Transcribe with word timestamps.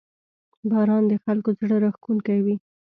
•باران 0.69 1.03
د 1.07 1.13
خلکو 1.23 1.49
زړه 1.59 1.75
راښکونکی 1.83 2.39
وي. 2.45 2.55